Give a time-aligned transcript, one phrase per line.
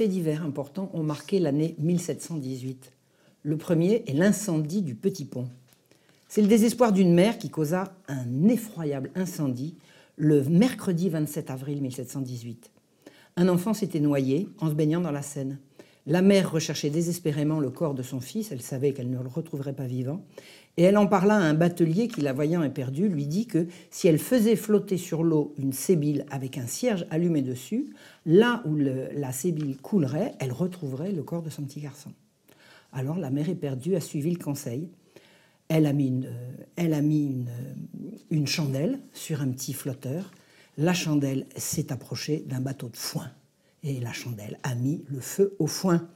[0.00, 2.90] faits divers importants ont marqué l'année 1718.
[3.42, 5.46] Le premier est l'incendie du Petit Pont.
[6.26, 9.74] C'est le désespoir d'une mère qui causa un effroyable incendie
[10.16, 12.70] le mercredi 27 avril 1718.
[13.36, 15.58] Un enfant s'était noyé en se baignant dans la Seine.
[16.06, 19.74] La mère recherchait désespérément le corps de son fils, elle savait qu'elle ne le retrouverait
[19.74, 20.24] pas vivant,
[20.76, 24.08] et elle en parla à un batelier qui, la voyant éperdue, lui dit que si
[24.08, 27.90] elle faisait flotter sur l'eau une sébile avec un cierge allumé dessus,
[28.24, 32.12] là où la sébile coulerait, elle retrouverait le corps de son petit garçon.
[32.92, 34.88] Alors la mère éperdue a suivi le conseil.
[35.68, 36.30] Elle a mis, une,
[36.76, 37.44] elle a mis
[38.30, 40.32] une chandelle sur un petit flotteur.
[40.78, 43.30] La chandelle s'est approchée d'un bateau de foin
[43.82, 46.08] et la chandelle a mis le feu au foin.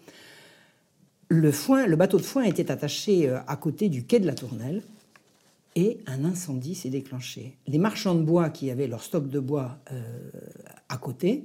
[1.35, 4.83] Le, bateau de foin était attaché euh, à côté du quai de la Tournelle
[5.75, 7.57] et un incendie s'est déclenché.
[7.67, 10.01] Les marchands de bois qui avaient leur stock de bois euh,
[10.89, 11.45] à côté,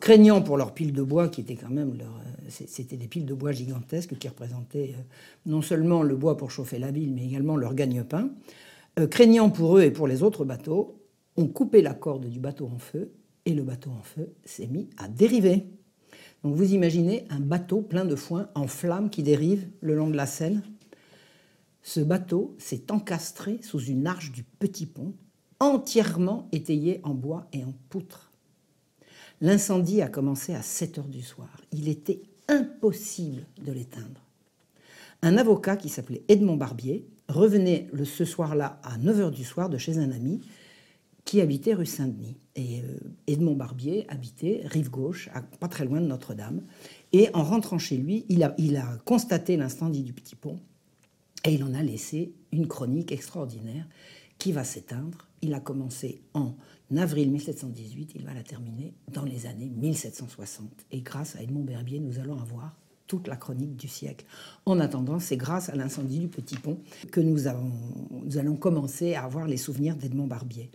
[0.00, 3.34] craignant pour leur pile de bois qui était quand même euh, c'était des piles de
[3.34, 4.94] bois gigantesques qui représentaient
[5.46, 8.30] non seulement le bois pour chauffer la ville, mais également leur gagne-pain,
[9.10, 10.98] craignant pour eux et pour les autres bateaux,
[11.38, 13.10] ont coupé la corde du bateau en feu
[13.46, 15.64] et le bateau en feu s'est mis à dériver.
[16.42, 20.16] Donc vous imaginez un bateau plein de foin en flammes qui dérive le long de
[20.16, 20.62] la Seine.
[21.82, 25.14] Ce bateau s'est encastré sous une arche du petit pont,
[25.60, 28.32] entièrement étayé en bois et en poutre.
[29.40, 31.48] L'incendie a commencé à 7 heures du soir.
[31.72, 34.20] Il était impossible de l'éteindre.
[35.22, 39.78] Un avocat qui s'appelait Edmond Barbier revenait ce soir-là à 9 heures du soir de
[39.78, 40.40] chez un ami
[41.32, 42.36] qui habitait rue Saint-Denis.
[42.56, 45.30] Et euh, Edmond Barbier habitait rive gauche,
[45.60, 46.60] pas très loin de Notre-Dame.
[47.14, 50.60] Et en rentrant chez lui, il a, il a constaté l'incendie du Petit Pont
[51.46, 53.88] et il en a laissé une chronique extraordinaire
[54.36, 55.26] qui va s'éteindre.
[55.40, 56.54] Il a commencé en
[56.98, 60.68] avril 1718, il va la terminer dans les années 1760.
[60.90, 62.76] Et grâce à Edmond Barbier, nous allons avoir
[63.06, 64.24] toute la chronique du siècle.
[64.66, 66.78] En attendant, c'est grâce à l'incendie du Petit Pont
[67.10, 70.70] que nous, allons commencer à avoir les souvenirs d'Edmond Barbier.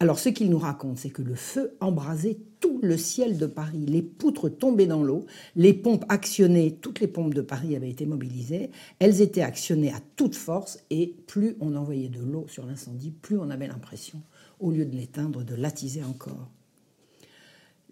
[0.00, 3.84] Alors ce qu'il nous raconte, c'est que le feu embrasait tout le ciel de Paris,
[3.86, 8.06] les poutres tombaient dans l'eau, les pompes actionnées, toutes les pompes de Paris avaient été
[8.06, 13.10] mobilisées, elles étaient actionnées à toute force et plus on envoyait de l'eau sur l'incendie,
[13.10, 14.22] plus on avait l'impression,
[14.60, 16.48] au lieu de l'éteindre, de l'attiser encore.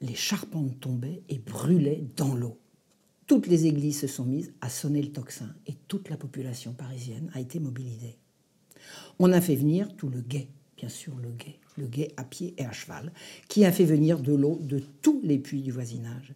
[0.00, 2.58] Les charpentes tombaient et brûlaient dans l'eau
[3.26, 7.30] toutes les églises se sont mises à sonner le tocsin et toute la population parisienne
[7.34, 8.16] a été mobilisée.
[9.18, 12.54] On a fait venir tout le guet, bien sûr le guet, le guet à pied
[12.56, 13.12] et à cheval,
[13.48, 16.34] qui a fait venir de l'eau de tous les puits du voisinage.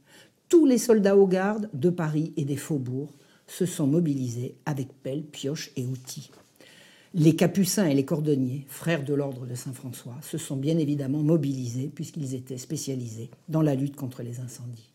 [0.48, 3.14] Tous les soldats aux gardes de Paris et des faubourgs
[3.46, 6.30] se sont mobilisés avec pelles, pioches et outils.
[7.14, 11.90] Les capucins et les cordonniers, frères de l'ordre de Saint-François, se sont bien évidemment mobilisés
[11.92, 14.90] puisqu'ils étaient spécialisés dans la lutte contre les incendies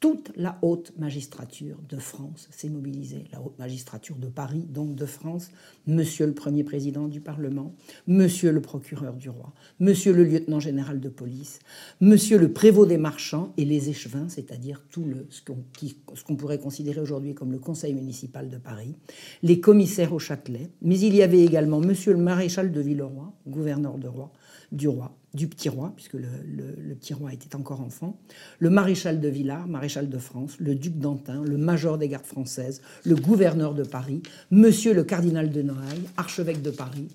[0.00, 5.04] toute la haute magistrature de France s'est mobilisée, la haute magistrature de Paris, donc de
[5.04, 5.50] France,
[5.86, 7.74] monsieur le premier président du Parlement,
[8.06, 11.58] monsieur le procureur du roi, monsieur le lieutenant général de police,
[12.00, 17.00] monsieur le prévôt des marchands et les échevins, c'est-à-dire tout le, ce qu'on pourrait considérer
[17.00, 18.96] aujourd'hui comme le conseil municipal de Paris,
[19.42, 23.98] les commissaires au Châtelet, mais il y avait également monsieur le maréchal de Villeroy, gouverneur
[23.98, 24.32] de roi,
[24.72, 28.18] du roi, du petit roi, puisque le, petit roi était encore enfant,
[28.58, 32.80] le maréchal de Villars, maréchal de France, le duc d'Antin, le major des gardes françaises,
[33.04, 37.08] le gouverneur de Paris, monsieur le cardinal de Noailles, archevêque de Paris.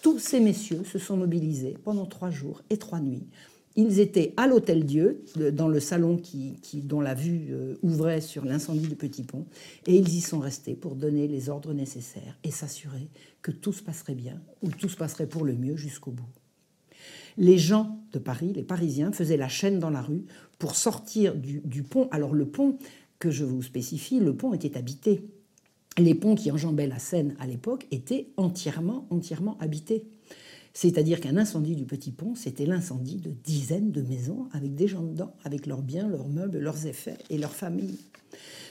[0.00, 3.26] Tous ces messieurs se sont mobilisés pendant trois jours et trois nuits.
[3.74, 8.44] Ils étaient à l'Hôtel Dieu, dans le salon qui, dont la vue euh, ouvrait sur
[8.44, 9.46] l'incendie du Petit Pont,
[9.86, 13.08] et ils y sont restés pour donner les ordres nécessaires et s'assurer
[13.40, 16.28] que tout se passerait bien, ou tout se passerait pour le mieux jusqu'au bout.
[17.38, 20.24] Les gens de Paris, les Parisiens, faisaient la chaîne dans la rue
[20.58, 22.08] pour sortir du, pont.
[22.10, 22.78] Alors le pont,
[23.18, 25.24] que je vous spécifie, le pont était habité.
[25.98, 30.04] Les ponts qui enjambaient la Seine à l'époque étaient entièrement, entièrement habités.
[30.74, 35.02] C'est-à-dire qu'un incendie du petit pont, c'était l'incendie de dizaines de maisons avec des gens
[35.02, 37.98] dedans, avec leurs biens, leurs meubles, leurs effets et leurs familles.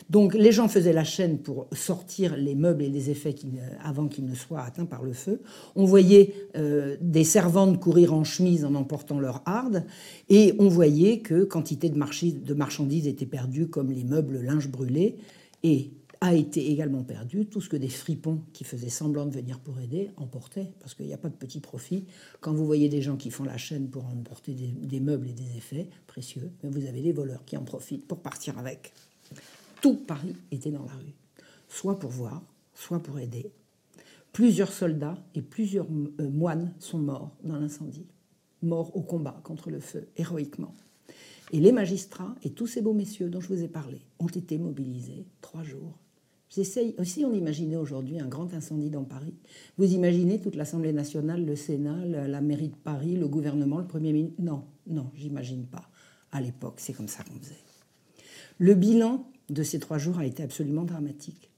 [0.09, 3.35] Donc les gens faisaient la chaîne pour sortir les meubles et les effets
[3.83, 5.41] avant qu'ils ne soient atteints par le feu.
[5.75, 9.85] On voyait euh, des servantes courir en chemise en emportant leur harde,
[10.29, 15.17] et on voyait que quantité de, marchandises étaient perdues, comme les meubles, le linge brûlé,
[15.63, 15.91] et
[16.23, 19.79] a été également perdu tout ce que des fripons qui faisaient semblant de venir pour
[19.79, 22.05] aider emportaient, parce qu'il n'y a pas de petit profit.
[22.41, 25.57] Quand vous voyez des gens qui font la chaîne pour emporter des, meubles et des
[25.57, 28.93] effets précieux, vous avez des voleurs qui en profitent pour partir avec
[29.81, 31.13] tout Paris était dans la rue,
[31.67, 32.41] soit pour voir,
[32.73, 33.51] soit pour aider.
[34.31, 35.87] Plusieurs soldats et plusieurs
[36.19, 38.05] euh, moines sont morts dans l'incendie,
[38.61, 40.73] morts au combat contre le feu, héroïquement.
[41.51, 44.57] Et les magistrats et tous ces beaux messieurs dont je vous ai parlé ont été
[44.57, 45.97] mobilisés trois jours.
[46.97, 49.33] Aussi, on imaginait aujourd'hui un grand incendie dans Paris.
[49.77, 54.11] Vous imaginez toute l'Assemblée nationale, le Sénat, la, mairie de Paris, le gouvernement, le Premier
[54.11, 55.89] ministre Non, non, j'imagine pas.
[56.31, 57.55] À l'époque, c'est comme ça qu'on faisait.
[58.57, 61.49] Le bilan de ces trois jours a été absolument dramatique.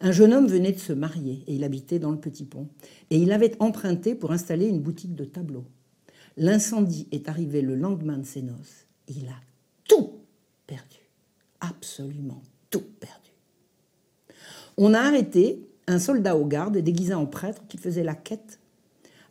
[0.00, 2.68] Un jeune homme venait de se marier et il habitait dans le Petit Pont.
[3.10, 5.66] Et il avait emprunté pour installer une boutique de tableaux.
[6.36, 8.86] L'incendie est arrivé le lendemain de ses noces.
[9.06, 9.38] Il a
[9.86, 10.14] tout
[10.66, 10.98] perdu.
[11.60, 13.30] Absolument tout perdu.
[14.78, 18.58] On a arrêté un soldat au garde déguisé en prêtre qui faisait la quête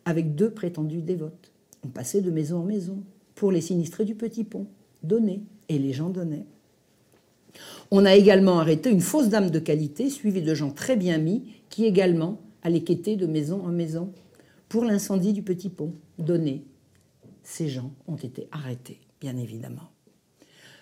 [0.05, 1.51] avec deux prétendus dévotes.
[1.83, 3.03] On passait de maison en maison
[3.33, 4.67] pour les sinistrés du Petit Pont.
[5.01, 5.41] Donner.
[5.69, 6.45] Et les gens donnaient.
[7.91, 11.43] On a également arrêté une fausse dame de qualité, suivie de gens très bien mis,
[11.69, 14.13] qui également allaient quêter de maison en maison
[14.69, 15.93] pour l'incendie du Petit Pont.
[16.17, 16.65] Donné.
[17.43, 19.89] Ces gens ont été arrêtés, bien évidemment.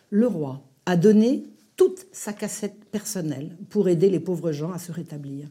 [0.10, 1.45] Le roi a donné
[1.75, 5.48] toute sa cassette personnelle pour aider les pauvres gens à se rétablir.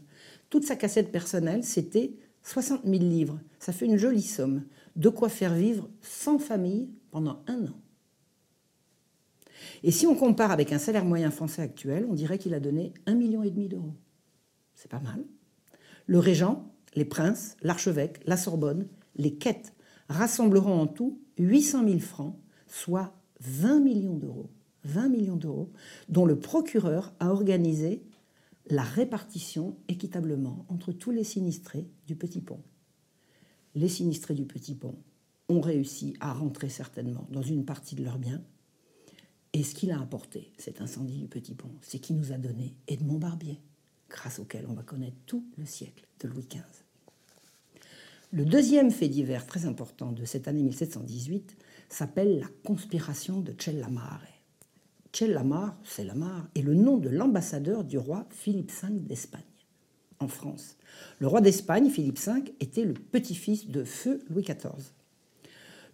[0.50, 2.12] Toute sa cassette personnelle, c'était
[2.42, 3.40] 60 000 livres.
[3.58, 4.64] Ça fait une jolie somme.
[4.96, 7.80] De quoi faire vivre 100 familles pendant un an.
[9.82, 12.92] Et si on compare avec un salaire moyen français actuel, on dirait qu'il a donné
[13.06, 13.94] 1,5 million d'euros.
[14.74, 15.24] C'est pas mal.
[16.06, 19.74] Le régent, les princes, l'archevêque, la Sorbonne, les quêtes
[20.08, 22.36] rassembleront en tout 800 000 francs,
[22.66, 24.50] soit 20 millions d'euros.
[24.84, 25.70] 20 millions d'euros,
[26.08, 28.02] dont le procureur a organisé
[28.70, 32.62] la répartition équitablement entre tous les sinistrés du Petit Pont.
[33.74, 34.96] Les sinistrés du Petit Pont
[35.48, 38.42] ont réussi à rentrer certainement dans une partie de leurs biens.
[39.52, 42.74] Et ce qu'il a apporté, cet incendie du Petit Pont, c'est qu'il nous a donné
[42.86, 43.58] Edmond Barbier,
[44.10, 46.62] grâce auquel on va connaître tout le siècle de Louis XV.
[48.30, 51.56] Le deuxième fait divers très important de cette année 1718
[51.88, 54.20] s'appelle la conspiration de Cellamare.
[55.12, 59.40] Cellamare, c'est Lamar, est le nom de l'ambassadeur du roi Philippe V d'Espagne
[60.20, 60.76] en France.
[61.20, 64.92] Le roi d'Espagne, Philippe V, était le petit-fils de feu Louis XIV.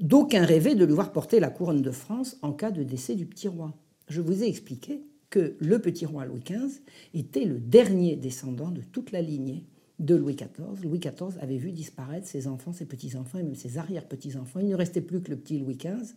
[0.01, 3.27] D'aucuns rêvaient de lui voir porter la couronne de France en cas de décès du
[3.27, 3.75] petit roi.
[4.09, 6.81] Je vous ai expliqué que le petit roi Louis XV
[7.15, 9.65] était le dernier descendant de toute la lignée
[9.99, 10.83] de Louis XIV.
[10.83, 14.61] Louis XIV avait vu disparaître ses enfants, ses petits-enfants et même ses arrière-petits-enfants.
[14.61, 16.15] Il ne restait plus que le petit Louis XV.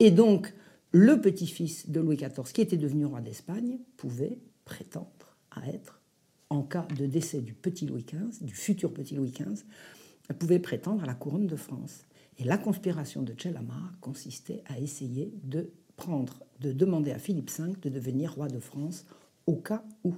[0.00, 0.52] Et donc,
[0.90, 6.00] le petit-fils de Louis XIV, qui était devenu roi d'Espagne, pouvait prétendre à être,
[6.50, 9.64] en cas de décès du petit Louis XV, du futur petit Louis XV,
[10.38, 12.04] pouvait prétendre à la couronne de France.
[12.38, 17.72] Et la conspiration de Cellamare consistait à essayer de prendre, de demander à Philippe V
[17.82, 19.04] de devenir roi de France
[19.46, 20.14] au cas où.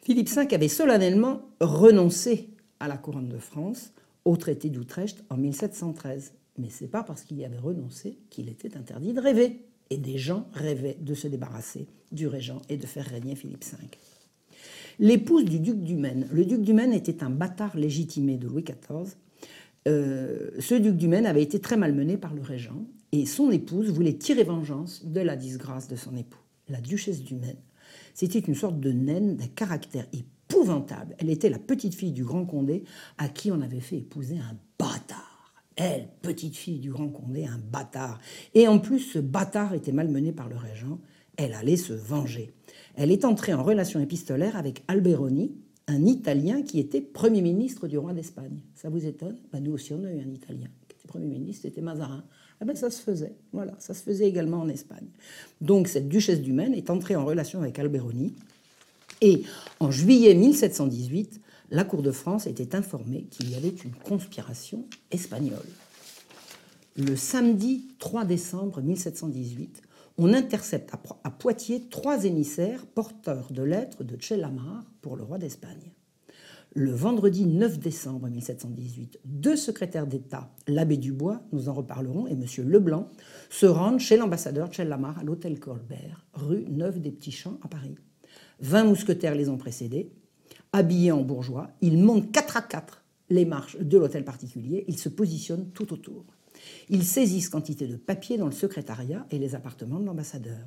[0.00, 3.92] Philippe V avait solennellement renoncé à la couronne de France
[4.24, 6.34] au traité d'Utrecht en 1713.
[6.58, 9.96] Mais ce n'est pas parce qu'il y avait renoncé qu'il était interdit de rêver et
[9.96, 13.76] des gens rêvaient de se débarrasser du régent et de faire régner Philippe V.
[14.98, 16.28] L'épouse du duc du Maine.
[16.30, 19.16] Le duc du Maine était un bâtard légitimé de Louis XIV.
[19.88, 23.90] Euh, ce duc du Maine avait été très malmené par le régent et son épouse
[23.90, 26.38] voulait tirer vengeance de la disgrâce de son époux.
[26.68, 27.58] La duchesse du Maine,
[28.14, 31.16] c'était une sorte de naine d'un caractère épouvantable.
[31.18, 32.84] Elle était la petite fille du grand Condé
[33.18, 35.54] à qui on avait fait épouser un bâtard.
[35.76, 38.20] Elle, petite fille du grand Condé, un bâtard.
[38.54, 41.00] Et en plus, ce bâtard était malmené par le régent.
[41.36, 42.52] Elle allait se venger.
[42.94, 45.52] Elle est entrée en relation épistolaire avec Alberoni,
[45.92, 48.58] un Italien qui était Premier ministre du roi d'Espagne.
[48.74, 49.36] Ça vous étonne?
[49.52, 52.24] Ben, Nous aussi, on a eu un Italien qui était Premier ministre, c'était Mazarin.
[52.60, 55.08] Ah ben, ça se faisait, voilà, ça se faisait également en Espagne.
[55.60, 58.34] Donc cette duchesse du Maine est entrée en relation avec Alberoni.
[59.20, 59.42] Et
[59.80, 65.58] en juillet 1718, la Cour de France était informée qu'il y avait une conspiration espagnole.
[66.96, 69.82] Le samedi 3 décembre 1718,
[70.18, 70.92] on intercepte
[71.24, 75.92] à Poitiers trois émissaires porteurs de lettres de Cellamare pour le roi d'Espagne.
[76.74, 82.46] Le vendredi 9 décembre 1718, deux secrétaires d'État, l'abbé Dubois, nous en reparlerons, et M.
[82.66, 83.08] Leblanc,
[83.50, 87.96] se rendent chez l'ambassadeur Cellamare à l'hôtel Colbert, rue Neuve des Petits Champs à Paris.
[88.60, 90.12] Vingt mousquetaires les ont précédés
[90.72, 95.08] habillés en bourgeois, ils montent quatre à quatre les marches de l'hôtel particulier, ils se
[95.08, 96.24] positionnent tout autour.
[96.88, 100.66] Ils saisissent quantité de papiers dans le secrétariat et les appartements de l'ambassadeur.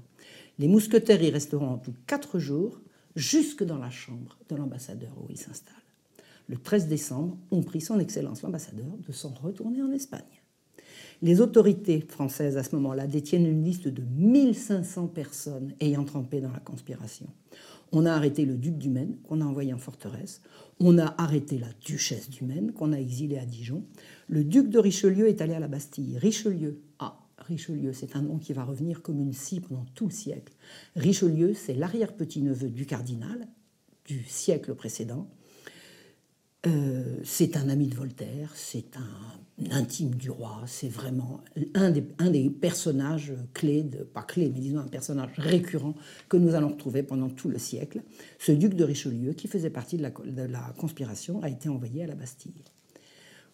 [0.59, 2.79] Les mousquetaires y resteront en tout quatre jours,
[3.15, 5.75] jusque dans la chambre de l'ambassadeur où il s'installe.
[6.47, 10.21] Le 13 décembre, on prit son Excellence l'ambassadeur de s'en retourner en Espagne.
[11.21, 16.51] Les autorités françaises à ce moment-là détiennent une liste de 1500 personnes ayant trempé dans
[16.51, 17.27] la conspiration.
[17.97, 20.41] On a arrêté le duc du Maine, qu'on a envoyé en forteresse.
[20.81, 23.85] On a arrêté la duchesse du Maine, qu'on a exilée à Dijon.
[24.27, 26.17] Le duc de Richelieu est allé à la Bastille.
[26.17, 30.11] Richelieu a Richelieu, c'est un nom qui va revenir comme une scie pendant tout le
[30.11, 30.51] siècle.
[30.97, 33.47] Richelieu, c'est l'arrière-petit-neveu du cardinal
[34.05, 35.29] du siècle précédent.
[36.67, 39.39] Euh, c'est un ami de Voltaire, c'est un
[39.71, 41.41] intime du roi, c'est vraiment
[41.73, 45.95] un des, personnages clés, pas clés, mais disons un personnage récurrent
[46.27, 48.01] que nous allons retrouver pendant tout le siècle.
[48.37, 52.03] Ce duc de Richelieu, qui faisait partie de la, de la conspiration, a été envoyé
[52.03, 52.63] à la Bastille.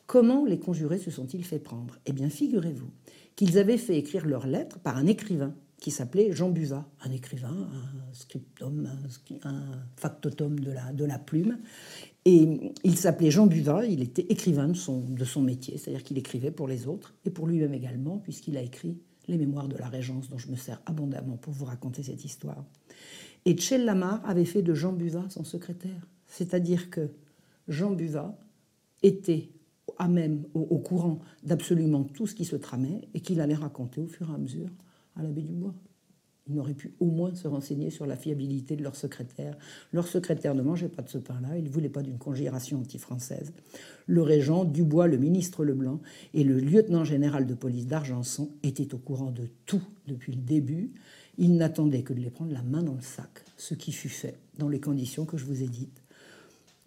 [0.07, 1.97] Comment les conjurés se sont-ils fait prendre?
[2.05, 2.89] Eh bien, figurez-vous
[3.35, 7.49] qu'ils avaient fait écrire leurs lettres par un écrivain qui s'appelait Jean Buvat, un écrivain,
[7.49, 8.87] un scriptum,
[9.43, 9.63] un,
[9.97, 11.57] factotum de la, plume.
[12.23, 16.19] Et il s'appelait Jean Buvat, il était écrivain de son, de son métier, c'est-à-dire qu'il
[16.19, 19.87] écrivait pour les autres et pour lui-même également, puisqu'il a écrit les mémoires de la
[19.87, 22.63] Régence, dont je me sers abondamment pour vous raconter cette histoire.
[23.45, 27.09] Et Tchel Lamar avait fait de Jean Buvat son secrétaire, c'est-à-dire que
[27.67, 28.37] Jean Buvat
[29.01, 29.49] était
[29.97, 34.07] à même, au, courant d'absolument tout ce qui se tramait et qu'il allait raconter au
[34.07, 34.69] fur et à mesure
[35.15, 35.73] à l'abbé Dubois.
[36.47, 39.55] Ils n'auraient pu au moins se renseigner sur la fiabilité de leur secrétaire.
[39.93, 43.53] Leur secrétaire ne mangeait pas de ce pain-là, il ne voulait pas d'une conjuration anti-française.
[44.07, 46.01] Le régent, Dubois, le ministre Leblanc
[46.33, 50.91] et le lieutenant général de police d'Argenson étaient au courant de tout depuis le début.
[51.37, 54.37] Ils n'attendaient que de les prendre la main dans le sac, ce qui fut fait
[54.57, 56.01] dans les conditions que je vous ai dites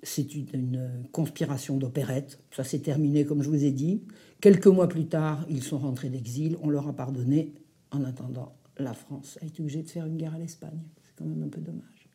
[0.04, 2.38] c'est une, conspiration d'opérette.
[2.50, 4.02] Ça s'est terminé, comme je vous ai dit.
[4.40, 6.56] Quelques mois plus tard, ils sont rentrés d'exil.
[6.62, 7.52] On leur a pardonné.
[7.94, 10.80] En attendant, la France a été obligée de faire une guerre à l'Espagne.
[11.04, 12.08] C'est quand même un peu dommage.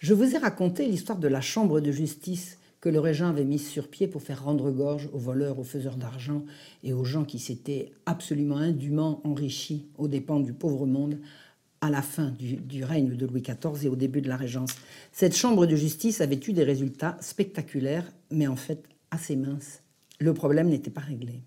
[0.00, 3.66] Je vous ai raconté l'histoire de la chambre de justice que le régent avait mise
[3.66, 6.44] sur pied pour faire rendre gorge aux voleurs, aux faiseurs d'argent
[6.82, 11.18] et aux gens qui s'étaient absolument indûment enrichis aux dépens du pauvre monde
[11.80, 14.74] à la fin du, règne de Louis XIV et au début de la Régence.
[15.12, 19.82] Cette chambre de justice avait eu des résultats spectaculaires, mais en fait assez minces.
[20.18, 21.42] Le problème n'était pas réglé.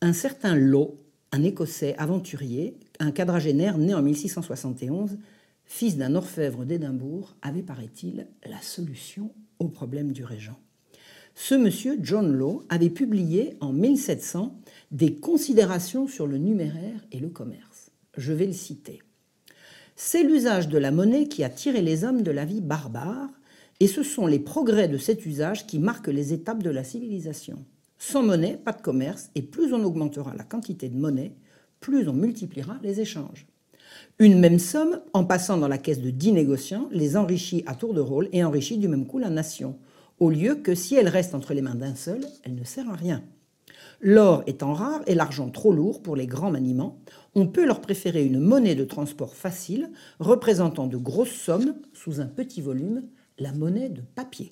[0.00, 1.01] Un certain Law,
[1.32, 5.18] un Écossais aventurier, un quadragénaire né en 1671,
[5.64, 10.60] fils d'un orfèvre d'Édimbourg, avait, paraît-il, la solution au problème du régent.
[11.34, 14.54] Ce monsieur, John Law, avait publié en 1700
[14.90, 17.82] des considérations sur le numéraire et le commerce
[18.16, 19.00] je vais le citer.
[19.96, 23.28] C'est l'usage de la monnaie qui a tiré les hommes de la vie barbare,
[23.80, 27.64] et ce sont les progrès de cet usage qui marquent les étapes de la civilisation.
[28.04, 31.36] Sans monnaie, pas de commerce, et plus on augmentera la quantité de monnaie,
[31.78, 33.46] plus on multipliera les échanges.
[34.18, 37.94] Une même somme, en passant dans la caisse de dix négociants, les enrichit à tour
[37.94, 39.78] de rôle et enrichit du même coup la nation,
[40.18, 42.96] au lieu que si elle reste entre les mains d'un seul, elle ne sert à
[42.96, 43.22] rien.
[44.00, 46.98] L'or étant rare et l'argent trop lourd pour les grands maniements,
[47.36, 52.26] on peut leur préférer une monnaie de transport facile, représentant de grosses sommes sous un
[52.26, 53.04] petit volume,
[53.38, 54.50] la monnaie de papier.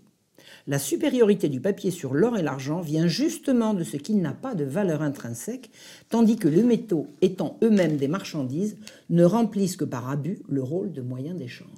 [0.67, 4.55] La supériorité du papier sur l'or et l'argent vient justement de ce qu'il n'a pas
[4.55, 5.71] de valeur intrinsèque,
[6.09, 8.77] tandis que les métaux, étant eux-mêmes des marchandises,
[9.09, 11.69] ne remplissent que par abus le rôle de moyen d'échange.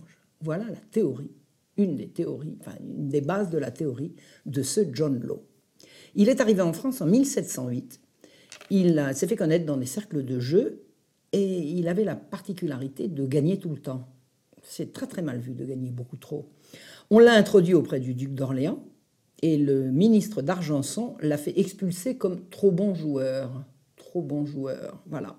[0.40, 1.30] Voilà la théorie,
[1.76, 4.14] une des théories, enfin une des bases de la théorie
[4.46, 5.42] de ce John Law.
[6.14, 8.00] Il est arrivé en France en 1708.
[8.70, 10.82] Il s'est fait connaître dans des cercles de jeu
[11.32, 14.11] et il avait la particularité de gagner tout le temps.
[14.62, 16.48] C'est très très mal vu de gagner beaucoup trop.
[17.10, 18.82] On l'a introduit auprès du duc d'Orléans
[19.42, 23.64] et le ministre d'Argenson l'a fait expulser comme trop bon joueur.
[23.96, 25.36] Trop bon joueur, voilà.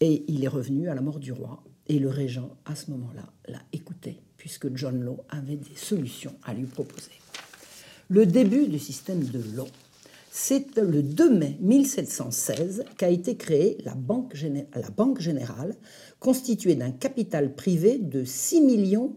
[0.00, 1.62] Et il est revenu à la mort du roi.
[1.88, 6.54] Et le régent, à ce moment-là, l'a écouté, puisque John Law avait des solutions à
[6.54, 7.10] lui proposer
[8.12, 9.68] le début du système de l'eau.
[10.34, 15.76] C'est le 2 mai 1716 qu'a été créée la Banque, Générale,
[16.20, 19.14] constituée d'un capital privé de 6 millions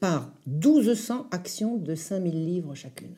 [0.00, 3.14] par 1200 actions de 5000 livres chacune.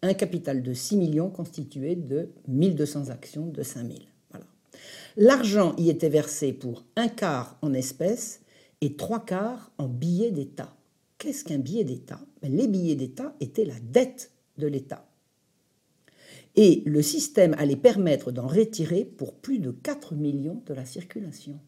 [0.00, 4.00] Un capital de 6 millions constitué de 1200 actions de 5000.
[4.30, 4.46] Voilà.
[5.18, 8.40] L'argent y était versé pour un quart en espèces
[8.80, 10.74] et trois quarts en billets d'État.
[11.18, 12.20] Qu'est-ce qu'un billet d'État?
[12.40, 15.08] Ben, Les billets d'État étaient la dette de l'État.
[16.56, 21.60] Et le système allait permettre d'en retirer pour plus de 4 millions de la circulation.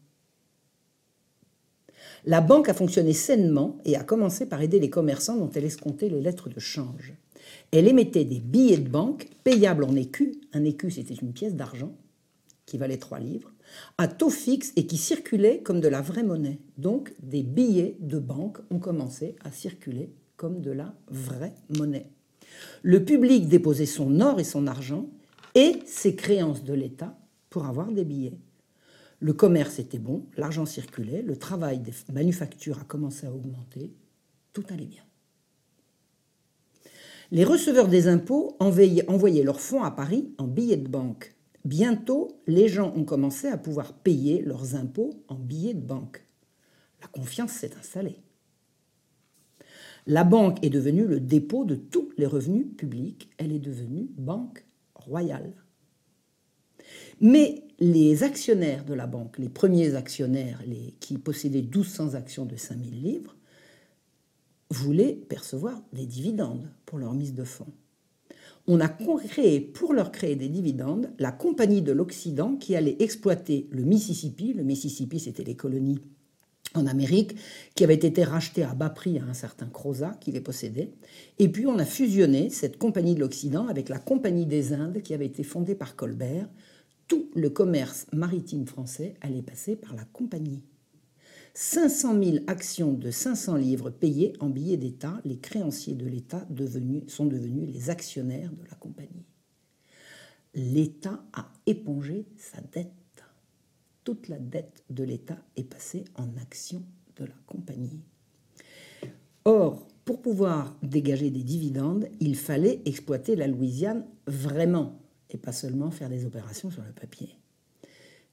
[2.25, 6.09] La banque a fonctionné sainement et a commencé par aider les commerçants dont elle escomptait
[6.09, 7.13] les lettres de change.
[7.71, 10.35] Elle émettait des billets de banque payables en écus.
[10.53, 11.95] Un écu, c'était une pièce d'argent
[12.65, 13.51] qui valait 3 livres
[13.97, 16.59] à taux fixe et qui circulaient comme de la vraie monnaie.
[16.77, 22.07] Donc des billets de banque ont commencé à circuler comme de la vraie monnaie.
[22.83, 25.09] Le public déposait son or et son argent
[25.55, 27.17] et ses créances de l'État
[27.49, 28.39] pour avoir des billets.
[29.19, 33.93] Le commerce était bon, l'argent circulait, le travail des manufactures a commencé à augmenter,
[34.51, 35.03] tout allait bien.
[37.29, 41.33] Les receveurs des impôts envoyaient leurs fonds à Paris en billets de banque.
[41.63, 46.25] Bientôt, les gens ont commencé à pouvoir payer leurs impôts en billets de banque.
[46.99, 48.17] La confiance s'est installée.
[50.07, 53.29] La banque est devenue le dépôt de tous les revenus publics.
[53.37, 54.65] Elle est devenue banque
[54.95, 55.53] royale.
[57.19, 60.63] Mais les actionnaires de la banque, les premiers actionnaires
[60.99, 63.35] qui possédaient 1200 actions de 5000 livres,
[64.71, 67.73] voulaient percevoir des dividendes pour leur mise de fonds.
[68.67, 73.67] On a créé, pour leur créer des dividendes, la Compagnie de l'Occident qui allait exploiter
[73.71, 74.53] le Mississippi.
[74.53, 75.99] Le Mississippi, c'était les colonies
[76.73, 77.35] en Amérique,
[77.75, 80.91] qui avaient été rachetées à bas prix à un certain Crozat qui les possédait.
[81.39, 85.13] Et puis on a fusionné cette Compagnie de l'Occident avec la Compagnie des Indes qui
[85.13, 86.49] avait été fondée par Colbert.
[87.07, 90.63] Tout le commerce maritime français allait passer par la Compagnie.
[91.53, 96.47] 500 000 actions de 500 livres payées en billets d'État, les créanciers de l'État
[97.07, 99.25] sont devenus les actionnaires de la compagnie.
[100.53, 102.91] L'État a épongé sa dette.
[104.03, 106.83] Toute la dette de l'État est passée en actions
[107.17, 108.01] de la compagnie.
[109.45, 115.91] Or, pour pouvoir dégager des dividendes, il fallait exploiter la Louisiane vraiment et pas seulement
[115.91, 117.29] faire des opérations sur le papier.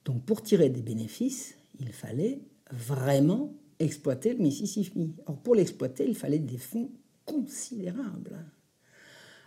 [0.05, 5.15] Donc pour tirer des bénéfices, il fallait vraiment exploiter le Mississippi.
[5.25, 6.91] Or, pour l'exploiter, il fallait des fonds
[7.25, 8.45] considérables.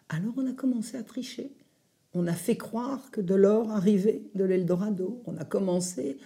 [0.09, 1.53] Alors, on a commencé à tricher.
[2.15, 5.23] On a fait croire que de l'or arrivait de l'Eldorado.
[5.27, 6.19] On a commencé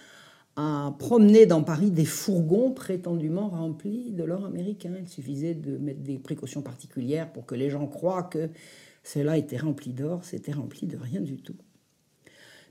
[0.57, 4.95] à promener dans Paris des fourgons prétendument remplis de l'or américain.
[4.99, 8.49] Il suffisait de mettre des précautions particulières pour que les gens croient que
[9.03, 10.25] cela était rempli d'or.
[10.25, 11.55] C'était rempli de rien du tout.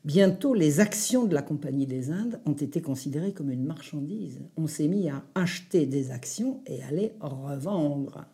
[0.05, 4.40] Bientôt, les actions de la Compagnie des Indes ont été considérées comme une marchandise.
[4.57, 8.24] On s'est mis à acheter des actions et à les revendre.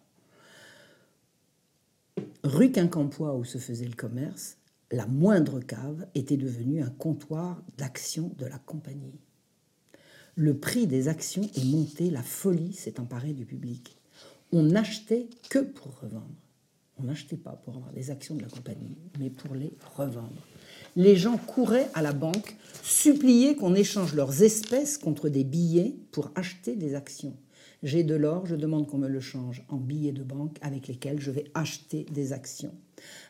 [2.44, 4.58] Rue Quincampoix, où se faisait le commerce,
[4.92, 9.18] la moindre cave était devenue un comptoir d'actions de la compagnie.
[10.36, 13.98] Le prix des actions est monté, la folie s'est emparée du public.
[14.52, 16.34] On n'achetait que pour revendre.
[16.98, 20.40] On n'achetait pas pour avoir des actions de la compagnie, mais pour les revendre
[20.96, 26.30] les gens couraient à la banque, suppliaient qu'on échange leurs espèces contre des billets pour
[26.34, 27.34] acheter des actions.
[27.82, 31.20] J'ai de l'or, je demande qu'on me le change en billets de banque avec lesquels
[31.20, 32.72] je vais acheter des actions.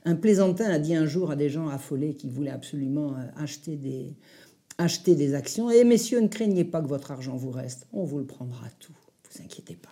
[0.05, 3.77] Un plaisantin a dit un jour à des gens affolés qui voulaient absolument euh, acheter
[3.77, 8.27] des, actions, Eh messieurs, ne craignez pas que votre argent vous reste, on vous le
[8.27, 8.95] prendra tout,
[9.31, 9.89] vous inquiétez pas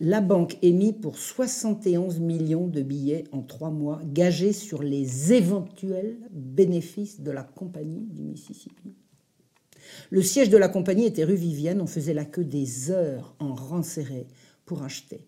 [0.00, 6.18] la banque émit pour 71 millions de billets en trois mois, gagés sur les éventuels
[6.30, 8.94] bénéfices de la compagnie du Mississippi.
[10.10, 13.54] Le siège de la compagnie était rue Vivienne, on faisait la queue des heures en
[13.54, 14.26] rang serré
[14.64, 15.26] pour acheter.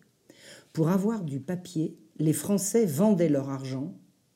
[0.73, 3.95] Pour avoir du papier, les Français vendaient leur argent,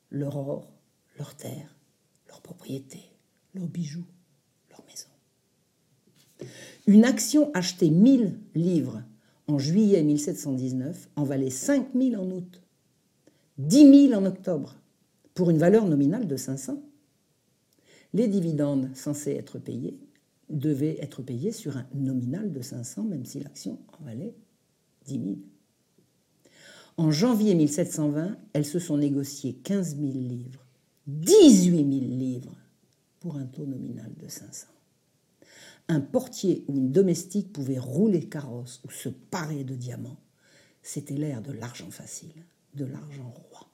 [0.09, 0.71] leur or,
[1.17, 1.75] leurs terres,
[2.27, 3.11] leurs propriétés,
[3.53, 4.05] leurs bijoux,
[4.69, 6.51] leurs maisons.
[6.87, 9.03] Une action achetée 1000 livres
[9.47, 12.61] en juillet 1719 en valait 5 000 en août,
[13.57, 14.75] 10 000 en octobre,
[15.33, 16.81] pour une valeur nominale de 500.
[18.13, 19.97] Les dividendes censés être payés
[20.49, 24.35] devaient être payés sur un nominal de 500, même si l'action en valait
[25.05, 25.35] 10 000.
[26.97, 30.65] En janvier 1720, elles se sont négociées 15 000 livres,
[31.07, 32.55] 18 000 livres,
[33.19, 34.67] pour un taux nominal de 500
[35.87, 40.19] un portier ou une domestique pouvait rouler carrosse ou se parer de diamants.
[40.81, 43.69] C'était l'ère de l'argent facile, de l'argent roi.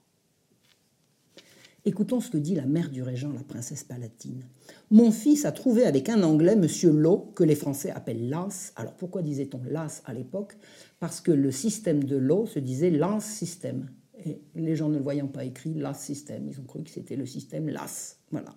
[1.84, 4.44] Écoutons ce que dit la mère du régent, la princesse palatine.
[4.90, 8.72] Mon fils a trouvé avec un Anglais, Monsieur Law, que les Français appellent l'as.
[8.76, 10.56] Alors pourquoi disait-on l'as à l'époque?
[11.00, 13.90] Parce que le système de Law se disait l'as système.
[14.24, 17.16] Et les gens ne le voyant pas écrit l'as système, ils ont cru que c'était
[17.16, 18.18] le système l'as.
[18.30, 18.54] Voilà.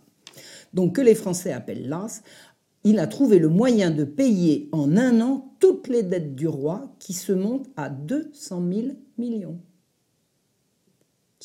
[0.73, 2.21] Donc que les Français appellent l'as
[2.85, 6.95] il a trouvé le moyen de payer en un an toutes les dettes du roi
[6.99, 9.59] qui se montent à 200 000 millions.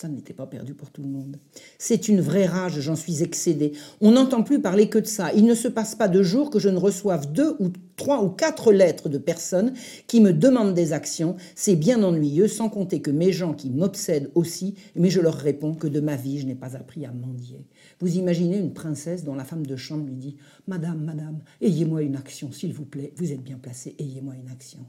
[0.00, 1.36] Ça n'était pas perdu pour tout le monde.
[1.76, 3.72] C'est une vraie rage, j'en suis excédé.
[4.00, 5.30] On n'entend plus parler que de ça.
[5.34, 8.30] Il ne se passe pas de jour que je ne reçoive deux ou trois ou
[8.30, 9.74] quatre lettres de personnes
[10.06, 11.36] qui me demandent des actions.
[11.54, 15.74] C'est bien ennuyeux, sans compter que mes gens qui m'obsèdent aussi, mais je leur réponds
[15.74, 17.66] que de ma vie, je n'ai pas appris à mendier.
[17.98, 20.36] Vous imaginez une princesse dont la femme de chambre lui dit
[20.66, 24.80] Madame, madame, ayez-moi une action, s'il vous plaît, vous êtes bien placée, ayez-moi une action.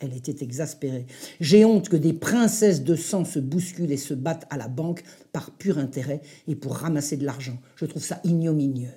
[0.00, 1.06] Elle était exaspérée.
[1.40, 5.02] J'ai honte que des princesses de sang se bousculent et se battent à la banque
[5.32, 7.58] par pur intérêt et pour ramasser de l'argent.
[7.74, 8.92] Je trouve ça ignominieux.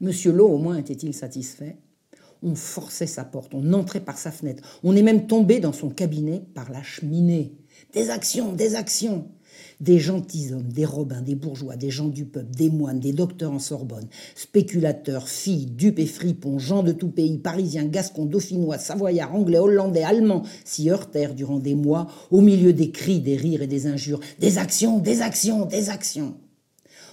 [0.00, 1.76] Monsieur Lowe, au moins, était-il satisfait?
[2.44, 5.90] On forçait sa porte, on entrait par sa fenêtre, on est même tombé dans son
[5.90, 7.54] cabinet par la cheminée.
[7.92, 9.28] Des actions, des actions
[9.80, 13.58] des gentilshommes, des robins, des bourgeois, des gens du peuple, des moines, des docteurs en
[13.58, 19.58] Sorbonne, spéculateurs, filles, dupes et fripons, gens de tout pays, parisiens, gascons, dauphinois, savoyards, anglais,
[19.58, 23.86] hollandais, allemands, s'y heurtèrent durant des mois, au milieu des cris, des rires et des
[23.86, 24.20] injures.
[24.38, 26.36] Des actions, des actions, des actions.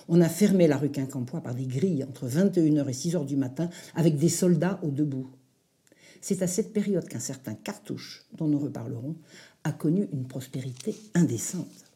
[0.08, 3.70] On a fermé la rue Quincampoix par des grilles entre 21h et 6h du matin
[3.96, 5.30] avec des soldats au debout.
[6.22, 9.16] C'est à cette période qu'un certain Cartouche, dont nous reparlerons,
[9.64, 11.88] a connu une prospérité indécente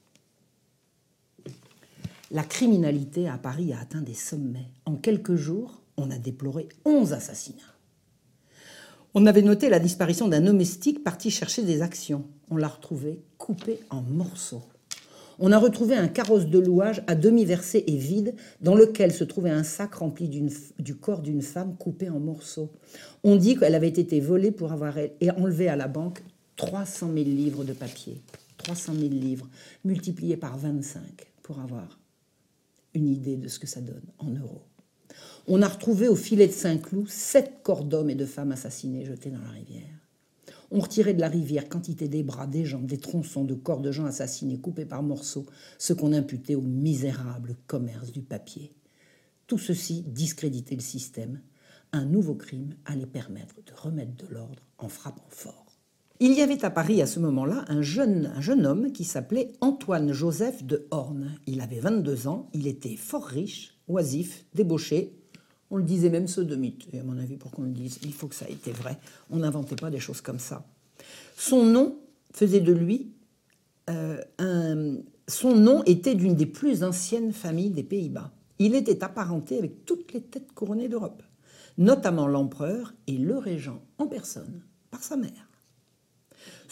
[2.33, 4.71] la criminalité à Paris a atteint des sommets.
[4.85, 7.61] En quelques jours, on a déploré 11 assassinats.
[9.13, 12.25] On avait noté la disparition d'un domestique parti chercher des actions.
[12.49, 14.63] On l'a retrouvé coupé en morceaux.
[15.37, 19.23] On a retrouvé un carrosse de louage à demi versé et vide, dans lequel se
[19.23, 22.71] trouvait un sac rempli du corps d'une femme coupée en morceaux.
[23.23, 24.97] On dit qu'elle avait été volée pour avoir
[25.37, 26.23] enlevé à la banque
[26.55, 28.21] 300 000 livres de papier.
[28.57, 29.47] 300 000 livres,
[29.83, 31.01] multipliés par 25
[31.43, 31.99] pour avoir
[32.93, 34.63] une idée de ce que ça donne en euros.
[35.47, 39.29] On a retrouvé au filet de Saint-Cloud sept corps d'hommes et de femmes assassinés jetés
[39.29, 39.99] dans la rivière.
[40.71, 43.91] On retirait de la rivière quantité des bras, des jambes, des tronçons de corps de
[43.91, 45.45] gens assassinés, coupés par morceaux,
[45.77, 48.71] ce qu'on imputait au misérable commerce du papier.
[49.45, 51.41] Tout ceci discréditait le système.
[51.91, 55.62] Un nouveau crime allait permettre de remettre de l'ordre en frappant fort.
[56.25, 59.51] Il y avait à Paris à ce moment-là un jeune, un jeune homme qui s'appelait
[59.59, 61.37] Antoine Joseph de Horn.
[61.47, 65.19] Il avait 22 ans, il était fort riche, oisif, débauché.
[65.69, 66.87] On le disait même sodomite.
[66.93, 68.97] Et à mon avis, pour qu'on le dise, il faut que ça ait été vrai.
[69.31, 70.65] On n'inventait pas des choses comme ça.
[71.35, 71.97] Son nom
[72.31, 73.11] faisait de lui
[73.89, 74.99] euh, un...
[75.27, 78.31] Son nom était d'une des plus anciennes familles des Pays-Bas.
[78.59, 81.21] Il était apparenté avec toutes les têtes couronnées d'Europe,
[81.77, 85.49] notamment l'empereur et le régent en personne, par sa mère.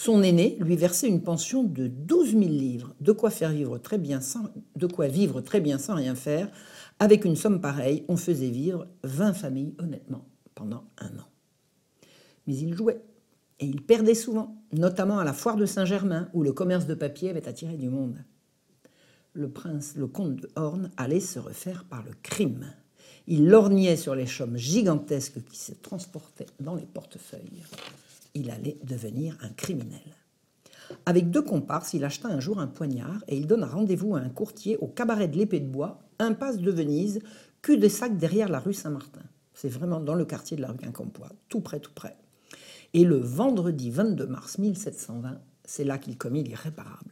[0.04, 4.00] Son aîné lui versait une pension de 12 000 livres, de quoi, faire vivre très
[4.00, 6.50] bien sans, vivre très bien sans rien faire.
[6.98, 11.28] Avec une somme pareille, on faisait vivre 20 familles honnêtement pendant un an.
[12.48, 13.00] Mais il jouait
[13.60, 17.30] et il perdait souvent, notamment à la foire de Saint-Germain où le commerce de papier
[17.30, 18.26] avait attiré du monde.
[19.34, 22.74] Le prince, le comte de Horn, allait se refaire par le crime.
[23.28, 27.62] Il lorgnait sur les chaumes gigantesques qui se transportaient dans les portefeuilles
[28.34, 30.00] il allait devenir un criminel.
[31.06, 34.30] Avec deux comparses, il acheta un jour un poignard et il donna rendez-vous à un
[34.30, 37.20] courtier au cabaret de l'épée de bois, impasse de Venise,
[37.62, 39.22] cul de sac derrière la rue Saint-Martin.
[39.54, 42.18] C'est vraiment dans le quartier de la rue Quincampoix, tout près, tout près.
[42.94, 47.12] Et le vendredi 22 mars 1720, c'est là qu'il commit l'irréparable.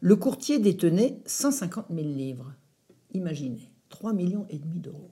[0.00, 2.52] Le courtier détenait 150 000 livres.
[3.14, 5.10] Imaginez, 3 millions et demi d'euros.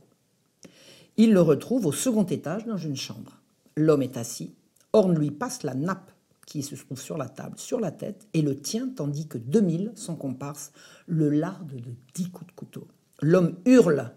[1.17, 3.41] Il le retrouve au second étage dans une chambre.
[3.77, 4.55] L'homme est assis,
[4.93, 6.13] Horn lui passe la nappe
[6.47, 9.93] qui se trouve sur la table, sur la tête, et le tient tandis que 2000,
[9.97, 10.73] son comparse,
[11.07, 12.87] le larde de dix coups de couteau.
[13.21, 14.13] L'homme hurle.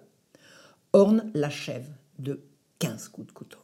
[0.94, 2.42] Horn l'achève de
[2.80, 3.60] 15 coups de couteau.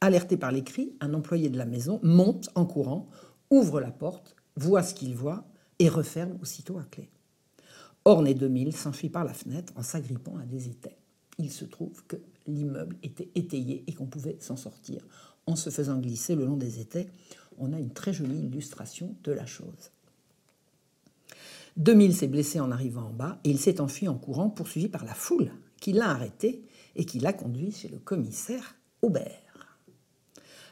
[0.00, 3.08] Alerté par les cris, un employé de la maison monte en courant,
[3.50, 5.44] ouvre la porte, voit ce qu'il voit
[5.78, 7.10] et referme aussitôt à clé.
[8.04, 10.96] Horn et 2000 s'enfuient par la fenêtre en s'agrippant à des étais.
[11.38, 12.16] Il se trouve que
[12.46, 15.06] l'immeuble était étayé et qu'on pouvait s'en sortir
[15.46, 17.08] en se faisant glisser le long des étais,
[17.58, 19.90] on a une très jolie illustration de la chose.
[21.76, 25.04] 2000 s'est blessé en arrivant en bas et il s'est enfui en courant, poursuivi par
[25.04, 25.50] la foule
[25.80, 26.62] qui l'a arrêté
[26.96, 29.78] et qui l'a conduit chez le commissaire Aubert.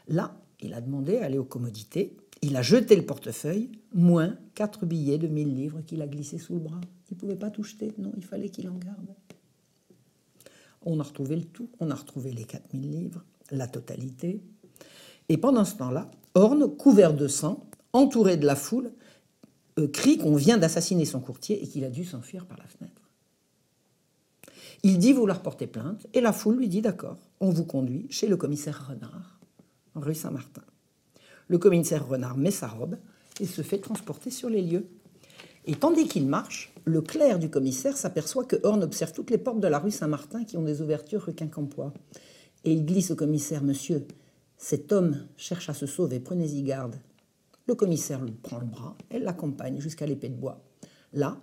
[0.09, 4.87] Là, il a demandé à aller aux commodités, il a jeté le portefeuille, moins quatre
[4.87, 6.80] billets de 1000 livres qu'il a glissés sous le bras.
[7.11, 9.14] Il ne pouvait pas tout jeter, non, il fallait qu'il en garde.
[10.83, 14.40] On a retrouvé le tout, on a retrouvé les 4000 livres, la totalité,
[15.31, 18.90] et pendant ce temps-là, Horn, couvert de sang, entouré de la foule,
[19.79, 23.01] euh, crie qu'on vient d'assassiner son courtier et qu'il a dû s'enfuir par la fenêtre.
[24.83, 28.27] Il dit vouloir porter plainte et la foule lui dit d'accord, on vous conduit chez
[28.27, 29.38] le commissaire Renard,
[29.95, 30.64] rue Saint-Martin.
[31.47, 32.97] Le commissaire Renard met sa robe
[33.38, 34.88] et se fait transporter sur les lieux.
[35.64, 39.61] Et tandis qu'il marche, le clerc du commissaire s'aperçoit que Horn observe toutes les portes
[39.61, 41.93] de la rue Saint-Martin qui ont des ouvertures rue Quincampoix.
[42.64, 44.05] Et il glisse au commissaire Monsieur,
[44.62, 47.01] cet homme cherche à se sauver, prenez-y garde.
[47.66, 50.62] Le commissaire lui prend le bras et l'accompagne jusqu'à l'épée de bois.
[51.14, 51.40] Là,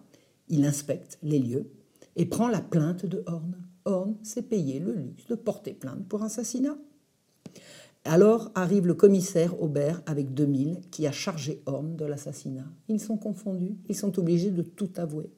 [0.49, 1.67] il inspecte les lieux
[2.15, 3.58] et prend la plainte de Horn.
[3.86, 6.77] Horn s'est payé le luxe de porter plainte pour assassinat.
[8.03, 12.71] Alors arrive le commissaire Aubert avec 2000 qui a chargé Horn de l'assassinat.
[12.88, 15.32] Ils sont confondus, ils sont obligés de tout avouer.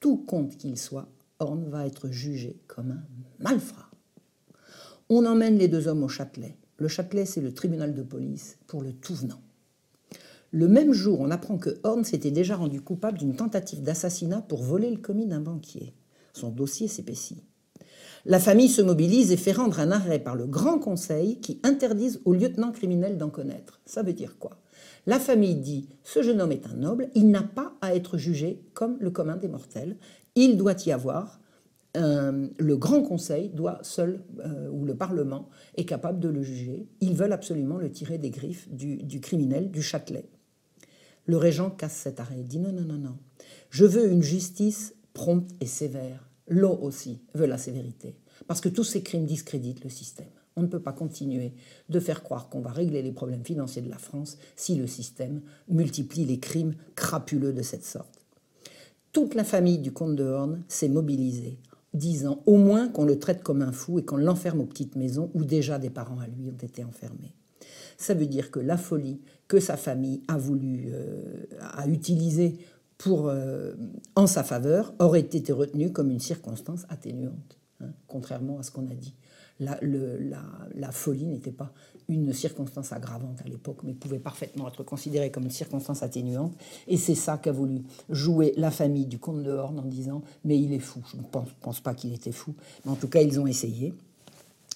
[0.00, 3.04] Tout compte qu'il soit, Horn va être jugé comme un
[3.38, 3.87] malfrat
[5.10, 6.58] On emmène les deux hommes au Châtelet.
[6.76, 9.40] Le Châtelet, c'est le tribunal de police pour le tout venant.
[10.50, 14.62] Le même jour, on apprend que Horn s'était déjà rendu coupable d'une tentative d'assassinat pour
[14.62, 15.94] voler le commis d'un banquier.
[16.34, 17.42] Son dossier s'épaissit.
[18.26, 22.20] La famille se mobilise et fait rendre un arrêt par le Grand Conseil qui interdise
[22.26, 23.80] au lieutenant criminel d'en connaître.
[23.86, 24.60] Ça veut dire quoi?
[25.06, 28.62] La famille dit ce jeune homme est un noble, il n'a pas à être jugé
[28.74, 29.96] comme le commun des mortels.
[30.34, 31.37] Il doit y avoir
[31.96, 36.86] euh, le Grand Conseil doit seul, euh, ou le Parlement, est capable de le juger.
[37.00, 40.28] Ils veulent absolument le tirer des griffes du, du criminel, du Châtelet.
[41.26, 43.16] Le régent casse cet arrêt, dit non, non, non, non.
[43.70, 46.28] Je veux une justice prompte et sévère.
[46.46, 50.30] L'eau aussi veut la sévérité, parce que tous ces crimes discréditent le système.
[50.56, 51.52] On ne peut pas continuer
[51.88, 55.42] de faire croire qu'on va régler les problèmes financiers de la France si le système
[55.68, 58.14] multiplie les crimes crapuleux de cette sorte.
[59.12, 61.58] Toute la famille du comte de Horn s'est mobilisée,
[61.94, 65.30] disant au moins qu'on le traite comme un fou et qu'on l'enferme aux petites maisons
[65.34, 67.34] où déjà des parents à lui ont été enfermés.
[67.96, 72.58] Ça veut dire que la folie que sa famille a voulu euh, a utiliser
[72.98, 73.74] pour, euh,
[74.16, 78.86] en sa faveur aurait été retenue comme une circonstance atténuante, hein, contrairement à ce qu'on
[78.88, 79.14] a dit.
[79.60, 81.72] La, folie n'était pas
[82.08, 86.54] une circonstance aggravante à l'époque, mais pouvait parfaitement être considérée comme une circonstance atténuante.
[86.86, 90.58] Et c'est ça qu'a voulu jouer la famille du comte de Horn en disant Mais
[90.58, 91.02] il est fou.
[91.12, 93.94] Je ne pense, pense pas qu'il était fou, mais en tout cas, ils ont essayé.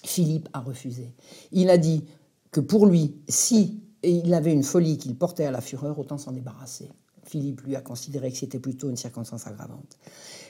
[0.03, 1.13] Philippe a refusé.
[1.51, 2.03] Il a dit
[2.51, 6.31] que pour lui, si il avait une folie qu'il portait à la fureur, autant s'en
[6.31, 6.89] débarrasser.
[7.25, 9.97] Philippe lui a considéré que c'était plutôt une circonstance aggravante.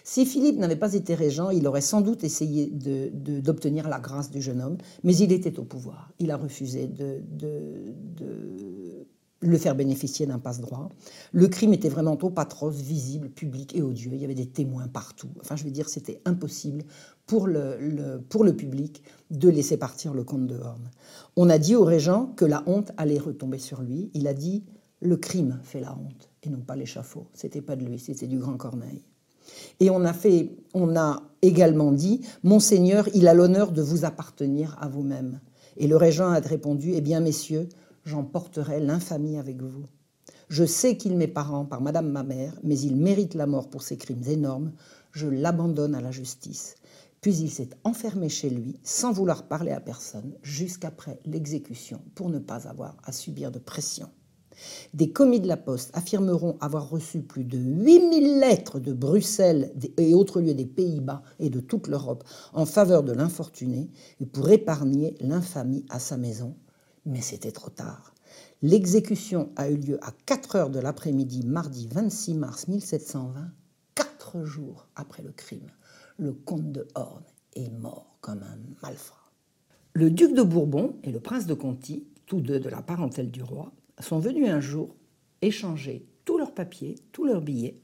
[0.03, 4.41] Si Philippe n'avait pas été régent, il aurait sans doute essayé d'obtenir la grâce du
[4.41, 6.11] jeune homme, mais il était au pouvoir.
[6.19, 7.21] Il a refusé de,
[9.39, 10.89] le faire bénéficier d'un passe-droit.
[11.33, 14.11] Le crime était vraiment trop atroce, visible, public et odieux.
[14.13, 15.29] Il y avait des témoins partout.
[15.41, 16.83] Enfin, je veux dire, c'était impossible
[17.25, 18.19] pour le,
[18.55, 20.89] public de laisser partir le comte de Horn.
[21.35, 24.09] On a dit au régent que la honte allait retomber sur lui.
[24.13, 24.63] Il a dit
[25.03, 27.27] le crime fait la honte et non pas l'échafaud.
[27.33, 29.03] C'était pas de lui, c'était du grand Corneille.
[29.79, 34.77] Et on a fait, on a également dit, Monseigneur, il a l'honneur de vous appartenir
[34.79, 35.41] à vous-même.
[35.77, 37.67] Et le régent a répondu, Eh bien, messieurs,
[38.05, 39.85] j'en porterai l'infamie avec vous.
[40.49, 43.81] Je sais qu'il m'est parent par Madame ma mère, mais il mérite la mort pour
[43.81, 44.71] ses crimes énormes.
[45.11, 46.75] Je l'abandonne à la justice.
[47.21, 52.39] Puis il s'est enfermé chez lui sans vouloir parler à personne jusqu'après l'exécution pour ne
[52.39, 54.09] pas avoir à subir de pression.
[54.93, 60.13] Des commis de la Poste affirmeront avoir reçu plus de 8000 lettres de Bruxelles et
[60.13, 63.89] autres lieux des Pays-Bas et de toute l'Europe en faveur de l'infortuné
[64.19, 66.55] et pour épargner l'infamie à sa maison.
[67.05, 68.13] Mais c'était trop tard.
[68.61, 73.51] L'exécution a eu lieu à 4 heures de l'après-midi, mardi 26 mars 1720,
[73.93, 75.69] quatre jours après le crime.
[76.17, 77.23] Le comte de Horn
[77.55, 79.17] est mort comme un malfrat.
[79.93, 83.43] Le duc de Bourbon et le prince de Conti, tous deux de la parentèle du
[83.43, 84.95] roi, sont venus un jour
[85.41, 87.79] échanger tous leurs papiers, tous leurs billets,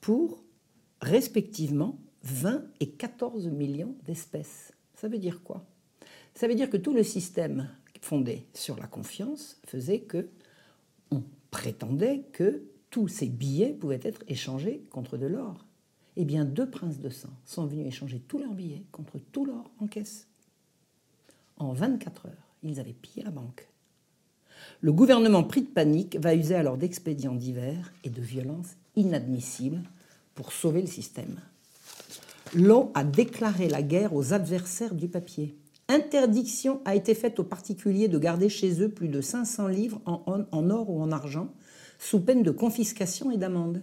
[0.00, 0.42] pour
[1.00, 4.72] respectivement 20 et 14 millions d'espèces.
[4.94, 5.64] Ça veut dire quoi?
[6.34, 7.68] Ça veut dire que tout le système
[8.00, 10.28] fondé sur la confiance faisait que
[11.10, 15.66] on prétendait que tous ces billets pouvaient être échangés contre de l'or.
[16.16, 19.70] Eh bien, deux princes de sang sont venus échanger tous leurs billets contre tout l'or
[19.78, 20.26] en caisse.
[21.56, 23.68] En 24 heures, ils avaient pillé la banque.
[24.80, 29.82] Le gouvernement pris de panique va user alors d'expédients divers et de violences inadmissibles
[30.34, 31.40] pour sauver le système.
[32.54, 35.56] L'eau a déclaré la guerre aux adversaires du papier.
[35.88, 40.44] Interdiction a été faite aux particuliers de garder chez eux plus de 500 livres en,
[40.50, 41.48] en or ou en argent,
[41.98, 43.82] sous peine de confiscation et d'amende.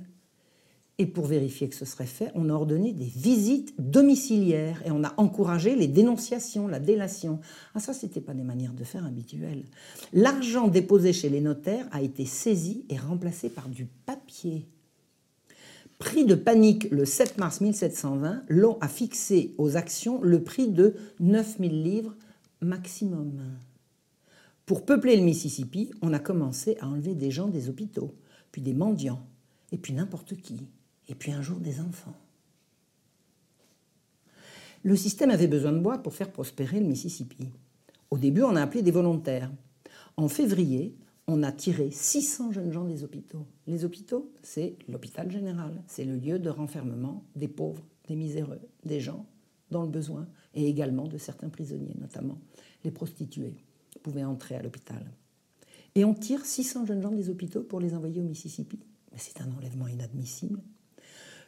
[0.99, 5.03] Et pour vérifier que ce serait fait, on a ordonné des visites domiciliaires et on
[5.03, 7.39] a encouragé les dénonciations, la délation.
[7.75, 9.63] Ah ça, c'était pas des manières de faire habituelles.
[10.11, 14.67] L'argent déposé chez les notaires a été saisi et remplacé par du papier.
[15.99, 20.95] Prix de panique le 7 mars 1720, l'on a fixé aux actions le prix de
[21.19, 22.15] 9000 livres
[22.61, 23.39] maximum.
[24.65, 28.15] Pour peupler le Mississippi, on a commencé à enlever des gens des hôpitaux,
[28.51, 29.25] puis des mendiants,
[29.71, 30.67] et puis n'importe qui
[31.07, 32.15] et puis un jour des enfants.
[34.83, 37.49] Le système avait besoin de bois pour faire prospérer le Mississippi.
[38.09, 39.51] Au début, on a appelé des volontaires.
[40.15, 40.95] En février,
[41.27, 43.45] on a tiré 600 jeunes gens des hôpitaux.
[43.65, 49.01] Les hôpitaux, c'est l'hôpital général, c'est le lieu de renfermement des pauvres, des miséreux, des
[49.01, 49.25] gens
[49.69, 52.39] dans le besoin, et également de certains prisonniers, notamment
[52.85, 53.57] les prostituées,
[54.03, 55.11] pouvaient entrer à l'hôpital.
[55.95, 58.79] Et on tire 600 jeunes gens des hôpitaux pour les envoyer au Mississippi.
[59.11, 60.61] Mais c'est un enlèvement inadmissible.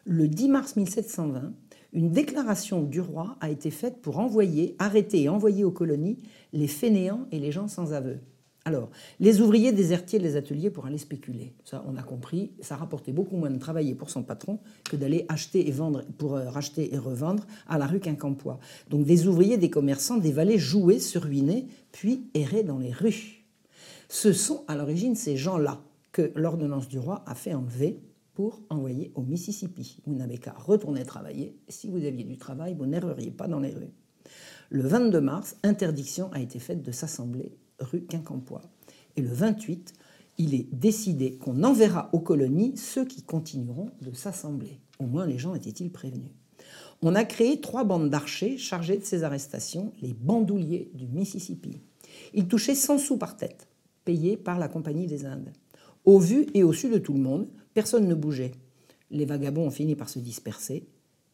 [0.06, 1.54] Le 10 mars 1720,
[1.94, 6.18] une déclaration du roi a été faite pour envoyer, arrêter et envoyer aux colonies
[6.54, 8.20] les fainéants et les gens sans aveu.
[8.66, 11.56] Alors, les ouvriers désertiers des ateliers pour aller spéculer.
[11.64, 15.26] Ça, on a compris, ça rapportait beaucoup moins de travailler pour son patron que d'aller
[15.30, 18.60] acheter et vendre, pour euh, racheter et revendre à la rue Quincampoix.
[18.90, 23.46] Donc, des ouvriers, des commerçants, des valets jouaient, se ruinaient, puis erraient dans les rues.
[24.10, 25.82] Ce sont à l'origine ces gens-là
[26.12, 28.00] que l'ordonnance du roi a fait enlever
[28.40, 29.98] pour envoyer au Mississippi.
[30.06, 31.58] Vous n'avez qu'à retourner travailler.
[31.68, 33.92] Si vous aviez du travail, vous n'erreriez pas dans les rues.
[34.70, 38.62] Le 22 mars, interdiction a été faite de s'assembler rue Quincampoix.
[39.18, 39.94] Et le 28,
[40.38, 44.80] il est décidé qu'on enverra aux colonies ceux qui continueront de s'assembler.
[45.00, 46.32] Au moins les gens étaient-ils prévenus.
[47.02, 51.82] On a créé trois bandes d'archers chargées de ces arrestations, les bandouliers du Mississippi.
[52.34, 53.68] Ils touchaient 100 sous par tête,
[54.06, 55.52] payés par la Compagnie des Indes.
[56.06, 57.50] Au vu et au su de tout le monde,
[57.80, 58.52] Personne ne bougeait.
[59.10, 60.90] Les vagabonds ont fini par se disperser,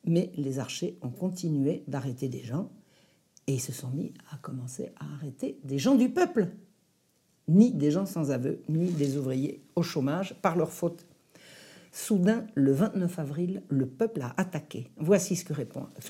[0.05, 2.69] mais les archers ont continué d'arrêter des gens
[3.47, 6.49] et ils se sont mis à commencer à arrêter des gens du peuple,
[7.47, 11.08] ni des gens sans aveu, ni des ouvriers au chômage par leur faute.
[11.97, 14.91] Soudain, le 29 avril, le peuple a attaqué.
[14.97, 15.53] Voici ce que,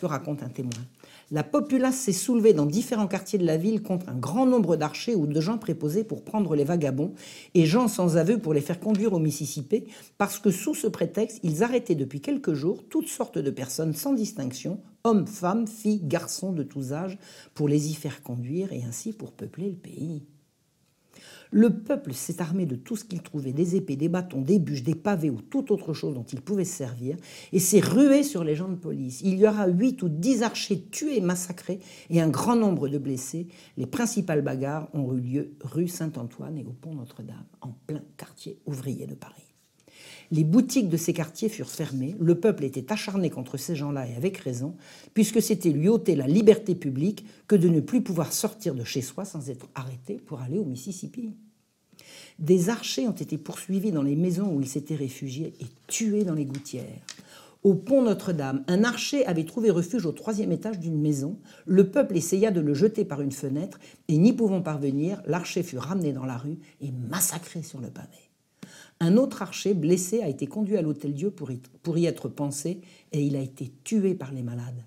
[0.07, 0.83] raconte un témoin.
[1.29, 5.13] La populace s'est soulevée dans différents quartiers de la ville contre un grand nombre d'archers
[5.13, 7.13] ou de gens préposés pour prendre les vagabonds
[7.53, 9.83] et gens sans aveu pour les faire conduire au Mississippi,
[10.17, 14.13] parce que sous ce prétexte, ils arrêtaient depuis quelques jours toutes sortes de personnes sans
[14.13, 17.19] distinction, hommes, femmes, filles, garçons de tous âges,
[17.53, 20.23] pour les y faire conduire et ainsi pour peupler le pays.
[21.51, 24.83] Le peuple s'est armé de tout ce qu'il trouvait, des épées, des bâtons, des bûches,
[24.83, 27.17] des pavés ou toute autre chose dont il pouvait se servir,
[27.51, 29.21] et s'est rué sur les gens de police.
[29.21, 31.79] Il y aura huit ou dix archers tués massacrés,
[32.09, 33.47] et un grand nombre de blessés.
[33.77, 38.59] Les principales bagarres ont eu lieu rue Saint-Antoine et au pont Notre-Dame, en plein quartier
[38.65, 39.44] ouvrier de Paris.
[40.31, 44.15] Les boutiques de ces quartiers furent fermées, le peuple était acharné contre ces gens-là et
[44.15, 44.75] avec raison,
[45.13, 49.01] puisque c'était lui ôter la liberté publique que de ne plus pouvoir sortir de chez
[49.01, 51.31] soi sans être arrêté pour aller au Mississippi.
[52.39, 56.33] Des archers ont été poursuivis dans les maisons où ils s'étaient réfugiés et tués dans
[56.33, 57.01] les gouttières.
[57.63, 61.39] Au pont Notre-Dame, un archer avait trouvé refuge au troisième étage d'une maison.
[61.65, 65.79] Le peuple essaya de le jeter par une fenêtre et n'y pouvant parvenir, l'archer fut
[65.79, 68.24] ramené dans la rue et massacré sur le pavé.
[68.99, 72.81] Un autre archer blessé a été conduit à l'hôtel-Dieu pour y être pansé
[73.11, 74.85] et il a été tué par les malades.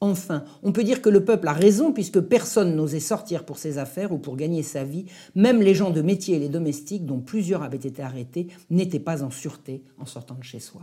[0.00, 3.78] Enfin, on peut dire que le peuple a raison puisque personne n'osait sortir pour ses
[3.78, 5.06] affaires ou pour gagner sa vie.
[5.34, 9.22] Même les gens de métier et les domestiques, dont plusieurs avaient été arrêtés, n'étaient pas
[9.22, 10.82] en sûreté en sortant de chez soi.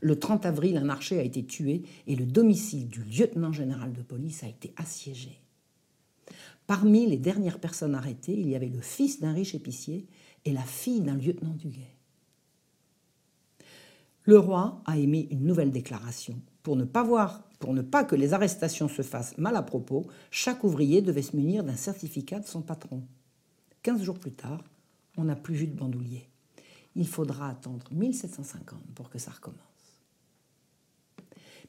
[0.00, 4.02] Le 30 avril, un archer a été tué et le domicile du lieutenant général de
[4.02, 5.40] police a été assiégé.
[6.66, 10.06] Parmi les dernières personnes arrêtées, il y avait le fils d'un riche épicier
[10.46, 11.96] et la fille d'un lieutenant du guet.
[14.24, 18.16] Le roi a émis une nouvelle déclaration pour ne pas voir, pour ne pas que
[18.16, 22.46] les arrestations se fassent mal à propos, chaque ouvrier devait se munir d'un certificat de
[22.46, 23.04] son patron.
[23.82, 24.64] Quinze jours plus tard,
[25.16, 26.28] on n'a plus vu de bandoulier.
[26.96, 29.60] Il faudra attendre 1750 pour que ça recommence.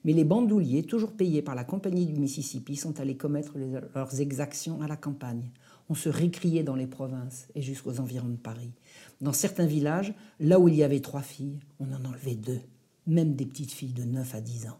[0.07, 3.57] Mais les bandouliers, toujours payés par la Compagnie du Mississippi, sont allés commettre
[3.93, 5.51] leurs exactions à la campagne.
[5.89, 8.71] On se récriait dans les provinces et jusqu'aux environs de Paris.
[9.19, 12.61] Dans certains villages, là où il y avait trois filles, on en enlevait deux,
[13.05, 14.79] même des petites filles de 9 à 10 ans.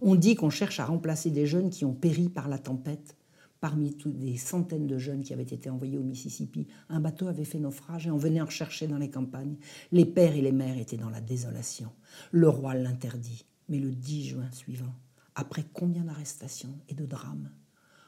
[0.00, 3.18] On dit qu'on cherche à remplacer des jeunes qui ont péri par la tempête.
[3.60, 7.44] Parmi toutes des centaines de jeunes qui avaient été envoyés au Mississippi, un bateau avait
[7.44, 9.56] fait naufrage et on venait en chercher dans les campagnes.
[9.92, 11.90] Les pères et les mères étaient dans la désolation.
[12.30, 13.44] Le roi l'interdit.
[13.68, 14.94] Mais le 10 juin suivant,
[15.34, 17.50] après combien d'arrestations et de drames,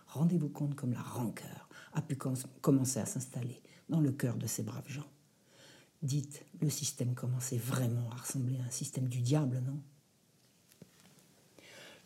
[0.07, 2.17] rendez-vous compte comme la rancœur a pu
[2.61, 5.09] commencer à s'installer dans le cœur de ces braves gens.
[6.03, 9.81] Dites, le système commençait vraiment à ressembler à un système du diable, non?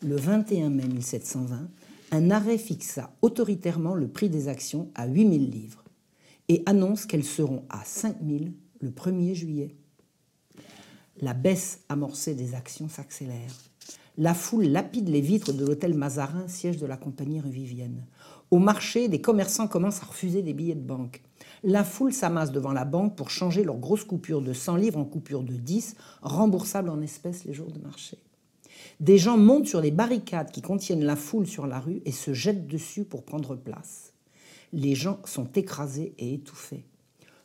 [0.01, 1.69] Le 21 mai 1720,
[2.11, 5.83] un arrêt fixa autoritairement le prix des actions à 8000 livres
[6.47, 9.75] et annonce qu'elles seront à 5000 le 1er juillet.
[11.21, 13.51] La baisse amorcée des actions s'accélère.
[14.17, 18.05] La foule lapide les vitres de l'hôtel Mazarin, siège de la compagnie revivienne.
[18.51, 21.21] Au marché, des commerçants commencent à refuser des billets de banque.
[21.61, 25.03] La foule s'amasse devant la banque pour changer leurs grosses coupures de 100 livres en
[25.03, 28.17] coupures de 10, remboursables en espèces les jours de marché.
[29.01, 32.33] Des gens montent sur les barricades qui contiennent la foule sur la rue et se
[32.33, 34.13] jettent dessus pour prendre place.
[34.71, 36.85] Les gens sont écrasés et étouffés.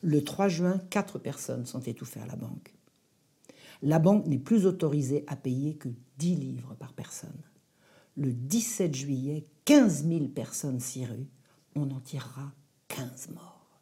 [0.00, 2.73] Le 3 juin, quatre personnes sont étouffées à la banque.
[3.82, 7.42] La banque n'est plus autorisée à payer que 10 livres par personne.
[8.16, 11.04] Le 17 juillet, 15 000 personnes s'y.
[11.74, 12.52] On en tirera
[12.88, 13.80] 15 morts.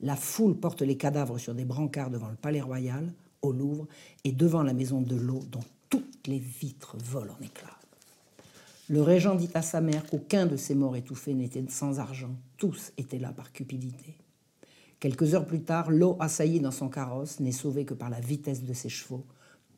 [0.00, 3.12] La foule porte les cadavres sur des brancards devant le palais royal.
[3.42, 3.86] au Louvre
[4.24, 7.78] et devant la maison de l'eau dont toutes les vitres volent en éclats.
[8.88, 12.92] Le régent dit à sa mère qu'aucun de ces morts étouffés n'était sans argent, tous
[12.96, 14.16] étaient là par cupidité.
[15.00, 18.64] Quelques heures plus tard, l'eau assaillie dans son carrosse n'est sauvée que par la vitesse
[18.64, 19.24] de ses chevaux.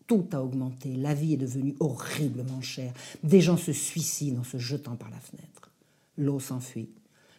[0.07, 2.95] Tout a augmenté, la vie est devenue horriblement chère.
[3.23, 5.71] Des gens se suicident en se jetant par la fenêtre.
[6.16, 6.89] L'eau s'enfuit.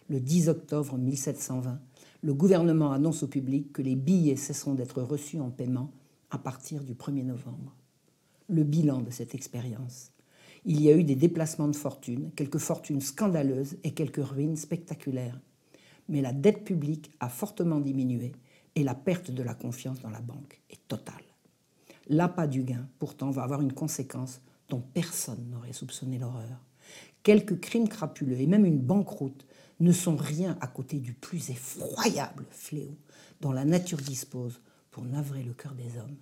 [0.10, 1.80] Le 10 octobre 1720,
[2.22, 5.92] le gouvernement annonce au public que les billets cesseront d'être reçus en paiement
[6.30, 7.76] à partir du 1er novembre.
[8.48, 10.12] Le bilan de cette expérience.
[10.66, 15.40] Il y a eu des déplacements de fortune, quelques fortunes scandaleuses et quelques ruines spectaculaires
[16.12, 18.34] mais la dette publique a fortement diminué
[18.76, 21.16] et la perte de la confiance dans la banque est totale.
[22.08, 26.60] L'appât du gain, pourtant, va avoir une conséquence dont personne n'aurait soupçonné l'horreur.
[27.24, 29.46] Quelques crimes crapuleux et même une banqueroute
[29.80, 32.96] ne sont rien à côté du plus effroyable fléau
[33.40, 36.18] dont la nature dispose pour navrer le cœur des hommes.